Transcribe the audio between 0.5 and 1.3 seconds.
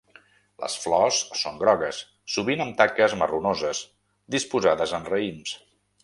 Les flors